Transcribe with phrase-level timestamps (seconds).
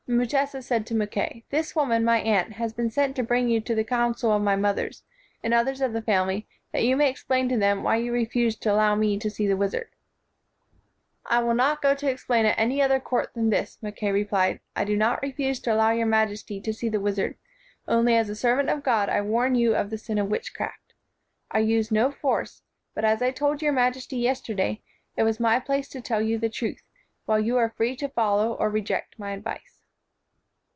[0.09, 3.73] Mutesa said to Mackay, "This woman, my aunt, has been sent to bring you to
[3.73, 4.89] the coun cil of my mother,
[5.41, 8.57] and others of the family, that you may explain to them why you re fuse
[8.57, 9.87] to allow me to see the wizard."
[11.25, 14.59] "I will not go to explain at any other court than this," Mackay replied.
[14.75, 17.37] "I do not refuse to allow your majesty to see the wizard:
[17.87, 20.93] only as a servant of God I warn you of the sin of witchcraft.
[21.51, 22.63] I use no force,
[22.93, 24.81] but, as I told your majesty yesterday,
[25.15, 26.83] it was my place to tell you the truth,
[27.25, 29.77] while you are free to follow or reject my advice."